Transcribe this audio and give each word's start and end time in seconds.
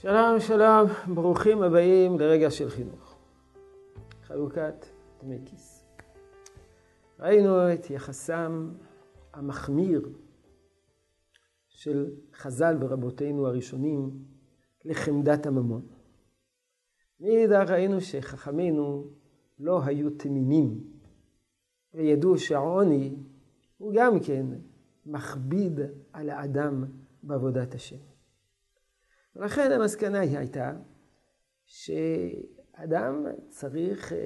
שלום, 0.00 0.40
שלום, 0.40 0.86
ברוכים 1.14 1.62
הבאים 1.62 2.18
לרגע 2.18 2.50
של 2.50 2.70
חינוך. 2.70 3.18
חלוקת 4.22 4.86
דמי 5.22 5.38
כיס. 5.44 5.84
ראינו 7.20 7.72
את 7.72 7.90
יחסם 7.90 8.72
המחמיר 9.32 10.08
של 11.68 12.10
חז"ל 12.34 12.76
ורבותינו 12.80 13.46
הראשונים 13.46 14.10
לחמדת 14.84 15.46
הממון. 15.46 15.86
מאידך 17.20 17.70
ראינו 17.70 18.00
שחכמינו 18.00 19.10
לא 19.58 19.84
היו 19.84 20.10
תמימים 20.10 20.80
וידעו 21.94 22.38
שהעוני 22.38 23.16
הוא 23.78 23.92
גם 23.96 24.20
כן 24.20 24.46
מכביד 25.06 25.80
על 26.12 26.30
האדם 26.30 26.84
בעבודת 27.22 27.74
השם. 27.74 28.15
ולכן 29.36 29.72
המסקנה 29.72 30.20
היא 30.20 30.38
הייתה 30.38 30.72
שאדם 31.66 33.26
צריך 33.48 34.12
אה, 34.12 34.18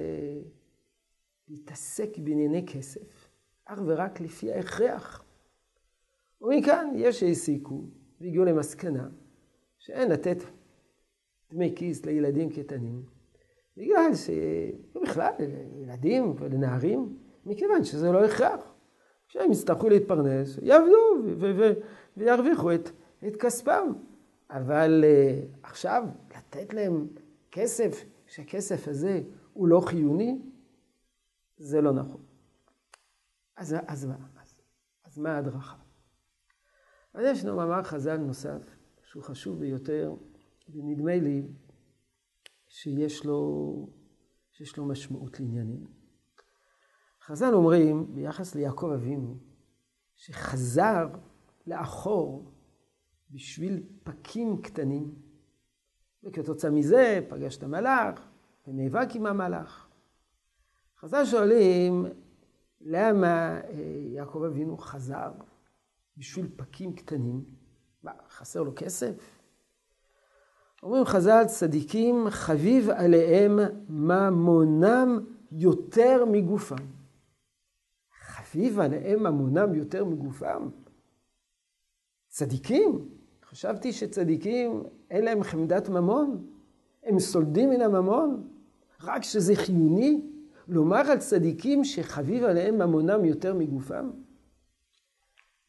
להתעסק 1.48 2.18
בענייני 2.18 2.66
כסף 2.66 3.28
אך 3.64 3.78
ורק 3.86 4.20
לפי 4.20 4.52
ההכרח. 4.52 5.24
ומכאן 6.40 6.92
יש 6.94 7.20
שהסיקו 7.20 7.84
והגיעו 8.20 8.44
למסקנה 8.44 9.08
שאין 9.78 10.10
לתת 10.10 10.36
דמי 11.50 11.72
כיס 11.76 12.06
לילדים 12.06 12.50
קטנים, 12.50 13.02
בגלל 13.76 14.10
שבכלל 14.14 15.32
לילדים 15.38 16.34
ולנערים, 16.38 17.18
מכיוון 17.46 17.84
שזה 17.84 18.12
לא 18.12 18.24
הכרח. 18.24 18.74
כשהם 19.28 19.52
יצטרכו 19.52 19.88
להתפרנס, 19.88 20.58
יעבדו 20.62 21.22
וירוויחו 22.16 22.74
את, 22.74 22.90
את 23.26 23.36
כספם. 23.36 23.92
אבל 24.50 25.04
uh, 25.04 25.58
עכשיו 25.62 26.02
לתת 26.36 26.74
להם 26.74 27.08
כסף, 27.50 28.04
שהכסף 28.26 28.88
הזה 28.88 29.22
הוא 29.52 29.68
לא 29.68 29.80
חיוני, 29.80 30.42
זה 31.56 31.80
לא 31.80 31.92
נכון. 31.92 32.22
אז, 33.56 33.76
אז 33.86 34.04
מה? 34.04 34.16
אז, 34.42 34.60
אז 35.04 35.18
מה 35.18 35.32
ההדרכה? 35.34 35.76
אז 37.14 37.24
יש 37.24 37.44
לנו 37.44 37.56
מאמר 37.56 37.82
חז"ל 37.82 38.16
נוסף, 38.16 38.76
שהוא 39.02 39.22
חשוב 39.22 39.60
ביותר, 39.60 40.14
ונדמה 40.68 41.16
לי 41.16 41.42
שיש 42.68 43.24
לו, 43.24 43.88
שיש 44.50 44.76
לו 44.76 44.84
משמעות 44.84 45.40
לעניינים. 45.40 45.86
חז"ל 47.22 47.54
אומרים, 47.54 48.14
ביחס 48.14 48.54
ליעקב 48.54 48.90
אבינו, 48.94 49.36
שחזר 50.14 51.08
לאחור 51.66 52.49
בשביל 53.30 53.82
פקים 54.02 54.62
קטנים, 54.62 55.14
וכתוצאה 56.24 56.70
מזה 56.70 57.20
פגש 57.28 57.56
את 57.56 57.62
המלאך 57.62 58.28
ונאבק 58.66 59.08
עם 59.14 59.26
המלאך. 59.26 59.88
חז"ל 60.98 61.24
שואלים, 61.24 62.06
למה 62.80 63.60
אה, 63.60 63.62
יעקב 64.14 64.42
אבינו 64.42 64.78
חזר 64.78 65.32
בשביל 66.16 66.48
פקים 66.56 66.92
קטנים? 66.92 67.44
מה, 68.02 68.12
חסר 68.28 68.62
לו 68.62 68.72
כסף? 68.76 69.40
אומרים 70.82 71.04
חז"ל, 71.04 71.44
צדיקים 71.46 72.24
חביב 72.30 72.90
עליהם 72.90 73.58
ממונם 73.88 75.18
יותר 75.52 76.24
מגופם. 76.24 76.86
חביב 78.20 78.80
עליהם 78.80 79.22
ממונם 79.22 79.74
יותר 79.74 80.04
מגופם? 80.04 80.68
צדיקים? 82.28 83.19
חשבתי 83.50 83.92
שצדיקים 83.92 84.82
אין 85.10 85.24
להם 85.24 85.42
חמדת 85.42 85.88
ממון, 85.88 86.46
הם 87.02 87.18
סולדים 87.18 87.70
מן 87.70 87.80
הממון, 87.80 88.48
רק 89.02 89.22
שזה 89.22 89.56
חיוני 89.56 90.30
לומר 90.68 91.10
על 91.10 91.18
צדיקים 91.18 91.84
שחביב 91.84 92.44
עליהם 92.44 92.74
ממונם 92.74 93.24
יותר 93.24 93.54
מגופם. 93.54 94.10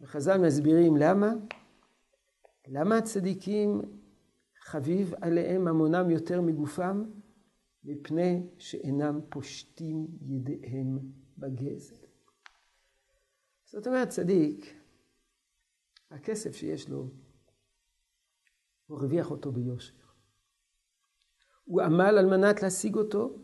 וחז"ל 0.02 0.38
מסבירים 0.38 0.98
למה? 0.98 1.34
למה 2.68 2.98
הצדיקים 2.98 3.82
חביב 4.60 5.14
עליהם 5.22 5.66
ממונם 5.66 6.10
יותר 6.10 6.42
מגופם? 6.42 7.04
מפני 7.84 8.44
שאינם 8.58 9.20
פושטים 9.30 10.08
ידיהם 10.22 11.00
בגזל. 11.38 11.96
זאת 13.66 13.88
אומרת, 13.88 14.10
צדיק, 14.10 14.76
הכסף 16.12 16.56
שיש 16.56 16.90
לו, 16.90 17.08
הוא 18.92 19.00
הרוויח 19.00 19.32
אותו 19.32 19.52
ביושר. 19.52 19.94
הוא 21.64 21.82
עמל 21.82 22.18
על 22.18 22.26
מנת 22.26 22.62
להשיג 22.62 22.96
אותו, 22.96 23.36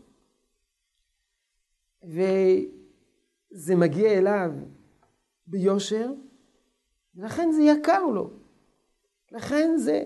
וזה 2.02 3.76
מגיע 3.76 4.18
אליו 4.18 4.50
ביושר, 5.46 6.10
ולכן 7.14 7.48
זה 7.52 7.62
יקר 7.62 8.06
לו. 8.06 8.30
לכן 9.32 9.70
זה 9.76 10.04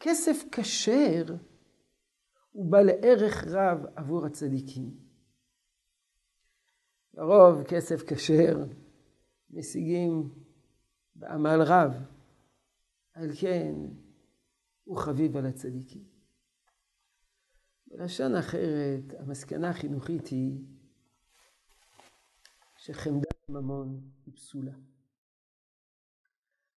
כסף 0.00 0.44
כשר, 0.52 1.24
הוא 2.52 2.72
בעל 2.72 2.88
ערך 3.02 3.44
רב 3.46 3.86
עבור 3.96 4.26
הצדיקים. 4.26 4.96
לרוב 7.14 7.62
כסף 7.62 8.02
כשר 8.06 8.64
משיגים 9.50 10.28
בעמל 11.14 11.62
רב, 11.62 11.94
על 13.14 13.30
כן 13.40 13.74
הוא 14.88 14.98
חביב 14.98 15.36
על 15.36 15.46
הצדיקים. 15.46 16.04
בלשון 17.86 18.34
אחרת, 18.34 19.02
המסקנה 19.18 19.70
החינוכית 19.70 20.26
היא 20.26 20.58
שחמדת 22.76 23.48
ממון 23.48 24.00
היא 24.26 24.34
פסולה. 24.34 24.72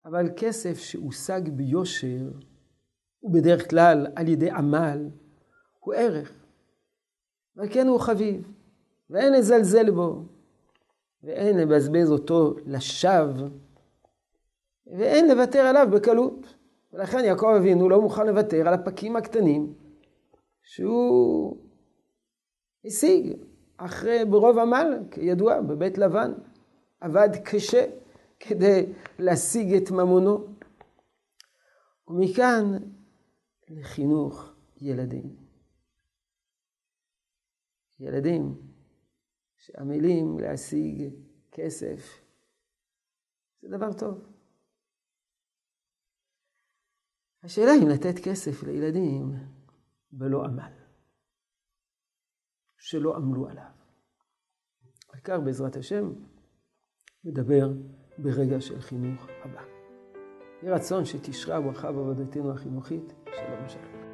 אבל 0.05 0.29
כסף 0.37 0.77
שהושג 0.77 1.41
ביושר, 1.49 2.31
ובדרך 3.23 3.69
כלל 3.69 4.07
על 4.15 4.27
ידי 4.27 4.51
עמל, 4.51 5.09
הוא 5.79 5.93
ערך. 5.93 6.31
ועל 7.55 7.67
כן 7.73 7.87
הוא 7.87 7.99
חביב, 7.99 8.51
ואין 9.09 9.33
לזלזל 9.33 9.91
בו, 9.91 10.25
ואין 11.23 11.57
לבזבז 11.57 12.11
אותו 12.11 12.55
לשווא, 12.65 13.49
ואין 14.87 15.27
לוותר 15.31 15.59
עליו 15.59 15.87
בקלות. 15.93 16.58
ולכן 16.93 17.25
יעקב 17.25 17.53
אבינו 17.59 17.89
לא 17.89 18.01
מוכן 18.01 18.27
לוותר 18.27 18.67
על 18.67 18.73
הפקים 18.73 19.15
הקטנים 19.15 19.73
שהוא 20.63 21.57
השיג 22.85 23.37
אחרי 23.77 24.25
ברוב 24.25 24.57
עמל, 24.59 24.99
כידוע, 25.11 25.61
בבית 25.61 25.97
לבן. 25.97 26.33
עבד 27.01 27.29
קשה 27.45 27.85
כדי 28.39 28.93
להשיג 29.19 29.73
את 29.73 29.91
ממונו. 29.91 30.47
ומכאן 32.07 32.65
לחינוך 33.69 34.53
ילדים. 34.81 35.35
ילדים 37.99 38.61
שעמלים 39.57 40.39
להשיג 40.39 41.13
כסף, 41.51 42.21
זה 43.61 43.67
דבר 43.77 43.93
טוב. 43.93 44.38
השאלה 47.43 47.71
אם 47.83 47.87
לתת 47.89 48.19
כסף 48.23 48.63
לילדים 48.63 49.33
ולא 50.13 50.45
עמל, 50.45 50.71
שלא 52.77 53.15
עמלו 53.15 53.49
עליו. 53.49 53.71
העיקר 55.13 55.39
בעזרת 55.39 55.75
השם 55.75 56.13
נדבר 57.23 57.69
ברגע 58.17 58.61
של 58.61 58.81
חינוך 58.81 59.27
הבא. 59.43 59.61
יהי 60.63 60.71
רצון 60.71 61.05
שתשרה 61.05 61.61
ברכה 61.61 61.91
בעבודתנו 61.91 62.51
החינוכית. 62.51 63.13
שלום 63.25 63.69
שלום. 63.69 64.08